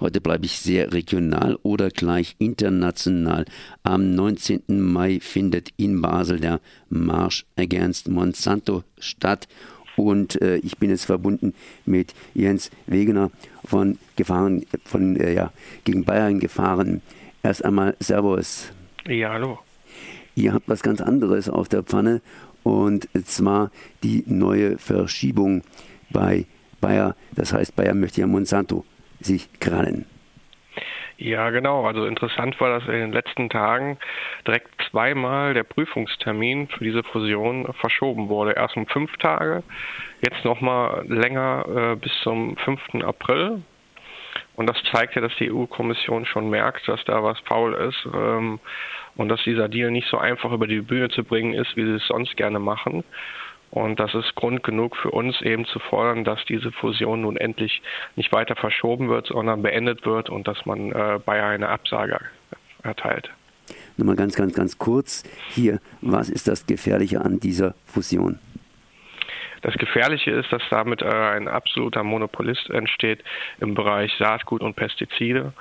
Heute 0.00 0.20
bleibe 0.20 0.46
ich 0.46 0.60
sehr 0.60 0.92
regional 0.92 1.58
oder 1.64 1.90
gleich 1.90 2.36
international. 2.38 3.46
Am 3.82 4.14
19. 4.14 4.62
Mai 4.68 5.18
findet 5.20 5.70
in 5.76 6.00
Basel 6.00 6.38
der 6.38 6.60
Marsch 6.88 7.44
Against 7.56 8.08
Monsanto 8.08 8.84
statt. 9.00 9.48
Und 9.96 10.40
äh, 10.40 10.58
ich 10.58 10.78
bin 10.78 10.90
jetzt 10.90 11.06
verbunden 11.06 11.52
mit 11.84 12.14
Jens 12.32 12.70
Wegener 12.86 13.32
von 13.64 13.98
Gefahren, 14.14 14.64
von 14.84 15.16
äh, 15.16 15.34
ja, 15.34 15.52
gegen 15.82 16.04
Bayern 16.04 16.38
gefahren. 16.38 17.02
Erst 17.42 17.64
einmal 17.64 17.96
Servus. 17.98 18.70
Ja, 19.04 19.32
hallo. 19.32 19.58
Ihr 20.36 20.52
habt 20.52 20.68
was 20.68 20.84
ganz 20.84 21.00
anderes 21.00 21.48
auf 21.48 21.68
der 21.68 21.82
Pfanne 21.82 22.20
und 22.62 23.08
zwar 23.24 23.72
die 24.04 24.22
neue 24.26 24.78
Verschiebung 24.78 25.62
bei 26.10 26.46
Bayer. 26.80 27.16
Das 27.34 27.52
heißt, 27.52 27.74
Bayer 27.74 27.94
möchte 27.94 28.20
ja 28.20 28.28
Monsanto 28.28 28.84
sich 29.20 29.48
krallen. 29.60 30.06
Ja, 31.20 31.50
genau. 31.50 31.84
Also 31.84 32.06
interessant 32.06 32.60
war, 32.60 32.78
dass 32.78 32.88
in 32.88 32.92
den 32.92 33.12
letzten 33.12 33.50
Tagen 33.50 33.98
direkt 34.46 34.68
zweimal 34.88 35.52
der 35.52 35.64
Prüfungstermin 35.64 36.68
für 36.68 36.84
diese 36.84 37.02
Fusion 37.02 37.72
verschoben 37.80 38.28
wurde. 38.28 38.52
Erst 38.52 38.76
um 38.76 38.86
fünf 38.86 39.16
Tage, 39.16 39.64
jetzt 40.24 40.44
nochmal 40.44 41.04
länger 41.08 41.64
äh, 41.66 41.96
bis 41.96 42.12
zum 42.22 42.56
5. 42.58 43.02
April. 43.04 43.62
Und 44.54 44.68
das 44.68 44.76
zeigt 44.92 45.16
ja, 45.16 45.20
dass 45.20 45.34
die 45.36 45.50
EU-Kommission 45.50 46.24
schon 46.24 46.50
merkt, 46.50 46.86
dass 46.86 47.04
da 47.04 47.22
was 47.24 47.38
faul 47.40 47.74
ist 47.74 48.06
ähm, 48.14 48.60
und 49.16 49.28
dass 49.28 49.42
dieser 49.42 49.68
Deal 49.68 49.90
nicht 49.90 50.08
so 50.08 50.18
einfach 50.18 50.52
über 50.52 50.68
die 50.68 50.82
Bühne 50.82 51.08
zu 51.08 51.24
bringen 51.24 51.54
ist, 51.54 51.76
wie 51.76 51.84
sie 51.84 51.96
es 51.96 52.06
sonst 52.06 52.36
gerne 52.36 52.60
machen. 52.60 53.02
Und 53.70 54.00
das 54.00 54.14
ist 54.14 54.34
Grund 54.34 54.62
genug 54.62 54.96
für 54.96 55.10
uns 55.10 55.40
eben 55.42 55.66
zu 55.66 55.78
fordern, 55.78 56.24
dass 56.24 56.44
diese 56.46 56.72
Fusion 56.72 57.22
nun 57.22 57.36
endlich 57.36 57.82
nicht 58.16 58.32
weiter 58.32 58.56
verschoben 58.56 59.08
wird, 59.08 59.26
sondern 59.26 59.62
beendet 59.62 60.06
wird 60.06 60.30
und 60.30 60.48
dass 60.48 60.64
man 60.64 60.90
äh, 60.92 61.20
Bayer 61.24 61.48
eine 61.48 61.68
Absage 61.68 62.18
erteilt. 62.82 63.30
Nochmal 63.96 64.16
ganz, 64.16 64.36
ganz, 64.36 64.54
ganz 64.54 64.78
kurz 64.78 65.24
hier, 65.50 65.80
was 66.00 66.30
ist 66.30 66.48
das 66.48 66.66
Gefährliche 66.66 67.20
an 67.20 67.40
dieser 67.40 67.74
Fusion? 67.84 68.38
Das 69.62 69.74
Gefährliche 69.74 70.30
ist, 70.30 70.52
dass 70.52 70.62
damit 70.70 71.02
äh, 71.02 71.06
ein 71.06 71.48
absoluter 71.48 72.04
Monopolist 72.04 72.70
entsteht 72.70 73.22
im 73.60 73.74
Bereich 73.74 74.12
Saatgut 74.18 74.62
und 74.62 74.76
Pestizide. 74.76 75.52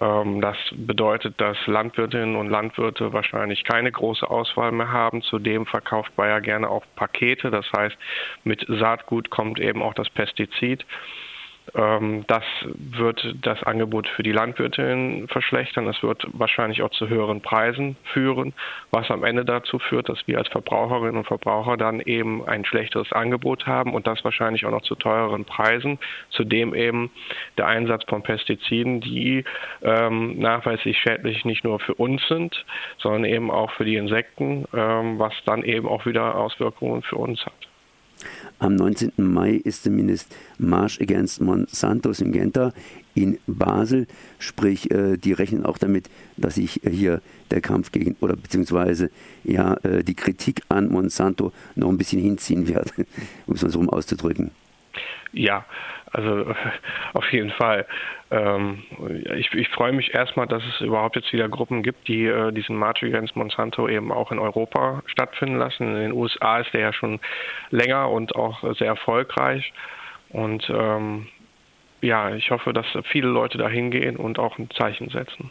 Ähm, 0.00 0.40
das 0.40 0.56
bedeutet, 0.72 1.40
dass 1.40 1.56
Landwirtinnen 1.66 2.36
und 2.36 2.48
Landwirte 2.48 3.12
wahrscheinlich 3.12 3.64
keine 3.64 3.90
große 3.90 4.28
Auswahl 4.28 4.72
mehr 4.72 4.92
haben. 4.92 5.22
Zudem 5.22 5.66
verkauft 5.66 6.14
Bayer 6.16 6.40
gerne 6.40 6.68
auch 6.68 6.84
Pakete. 6.96 7.50
Das 7.50 7.66
heißt, 7.76 7.96
mit 8.44 8.64
Saatgut 8.68 9.30
kommt 9.30 9.58
eben 9.58 9.82
auch 9.82 9.94
das 9.94 10.08
Pestizid. 10.10 10.84
Ähm, 11.74 12.24
das 12.26 12.44
wird 12.64 13.34
das 13.42 13.62
Angebot 13.62 14.08
für 14.08 14.22
die 14.22 14.32
Landwirtinnen 14.32 15.28
verschlechtern. 15.28 15.86
Es 15.88 16.02
wird 16.02 16.26
wahrscheinlich 16.32 16.82
auch 16.82 16.90
zu 16.90 17.08
höheren 17.08 17.40
Preisen 17.40 17.96
führen, 18.12 18.54
was 18.90 19.10
am 19.10 19.24
Ende 19.24 19.44
dazu 19.44 19.78
führt, 19.78 20.08
dass 20.08 20.26
wir 20.26 20.38
als 20.38 20.48
Verbraucherinnen 20.48 21.16
und 21.16 21.26
Verbraucher 21.26 21.76
dann 21.76 22.00
eben 22.00 22.46
ein 22.46 22.64
schlechteres 22.64 23.12
Angebot 23.12 23.66
haben 23.66 23.94
und 23.94 24.06
das 24.06 24.24
wahrscheinlich 24.24 24.64
auch 24.66 24.70
noch 24.70 24.82
zu 24.82 24.94
teureren 24.94 25.44
Preisen. 25.44 25.98
Zudem 26.30 26.74
eben 26.74 27.10
der 27.56 27.66
Einsatz 27.66 28.04
von 28.08 28.22
Pestiziden, 28.22 29.00
die 29.00 29.44
ähm, 29.82 30.38
nachweislich 30.38 30.98
schädlich 30.98 31.44
nicht 31.44 31.64
nur 31.64 31.80
für 31.80 31.94
uns 31.94 32.26
sind, 32.28 32.64
sondern 32.98 33.24
eben 33.24 33.50
auch 33.50 33.70
für 33.72 33.84
die 33.84 33.96
Insekten, 33.96 34.66
ähm, 34.74 35.18
was 35.18 35.34
dann 35.44 35.62
eben 35.62 35.88
auch 35.88 36.06
wieder 36.06 36.36
Auswirkungen 36.36 37.02
für 37.02 37.16
uns 37.16 37.44
hat. 37.44 37.68
Am 38.60 38.74
19. 38.74 39.12
Mai 39.18 39.52
ist 39.52 39.84
zumindest 39.84 40.34
March 40.58 41.00
Against 41.00 41.40
Monsanto 41.40 42.12
Syngenta 42.12 42.72
in 43.14 43.38
Basel. 43.46 44.06
Sprich, 44.40 44.90
äh, 44.90 45.16
die 45.16 45.32
rechnen 45.32 45.64
auch 45.64 45.78
damit, 45.78 46.10
dass 46.36 46.56
sich 46.56 46.80
hier 46.88 47.22
der 47.52 47.60
Kampf 47.60 47.92
gegen 47.92 48.16
oder 48.20 48.34
beziehungsweise 48.34 49.10
ja 49.44 49.74
äh, 49.84 50.02
die 50.02 50.14
Kritik 50.14 50.62
an 50.68 50.88
Monsanto 50.88 51.52
noch 51.76 51.88
ein 51.88 51.98
bisschen 51.98 52.20
hinziehen 52.20 52.66
wird, 52.66 52.92
um 53.46 53.54
es 53.54 53.62
mal 53.62 53.70
so 53.70 53.80
auszudrücken. 53.82 54.50
Ja, 55.32 55.64
also 56.12 56.54
auf 57.14 57.32
jeden 57.32 57.50
Fall. 57.50 57.86
Ähm, 58.30 58.82
ich, 59.36 59.52
ich 59.54 59.68
freue 59.68 59.92
mich 59.92 60.14
erstmal, 60.14 60.46
dass 60.46 60.62
es 60.64 60.80
überhaupt 60.80 61.16
jetzt 61.16 61.32
wieder 61.32 61.48
Gruppen 61.48 61.82
gibt, 61.82 62.08
die 62.08 62.26
äh, 62.26 62.52
diesen 62.52 62.76
March 62.76 63.02
Against 63.02 63.36
Monsanto 63.36 63.88
eben 63.88 64.12
auch 64.12 64.32
in 64.32 64.38
Europa 64.38 65.02
stattfinden 65.06 65.56
lassen. 65.56 65.88
In 65.88 66.00
den 66.00 66.12
USA 66.12 66.60
ist 66.60 66.72
der 66.72 66.80
ja 66.80 66.92
schon 66.92 67.20
länger 67.70 68.10
und 68.10 68.36
auch 68.36 68.62
sehr 68.76 68.88
erfolgreich. 68.88 69.72
Und 70.30 70.68
ähm, 70.70 71.26
ja, 72.00 72.34
ich 72.34 72.50
hoffe, 72.50 72.72
dass 72.72 72.86
viele 73.10 73.28
Leute 73.28 73.58
da 73.58 73.68
hingehen 73.68 74.16
und 74.16 74.38
auch 74.38 74.58
ein 74.58 74.70
Zeichen 74.70 75.08
setzen. 75.08 75.50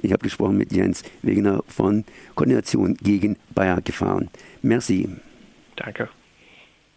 Ich 0.00 0.12
habe 0.12 0.22
gesprochen 0.22 0.56
mit 0.56 0.72
Jens 0.72 1.04
Wegener 1.22 1.62
von 1.66 2.04
Koordination 2.34 2.96
gegen 3.02 3.36
Bayer 3.54 3.80
Gefahren. 3.82 4.30
Merci. 4.62 5.08
Danke. 5.76 6.08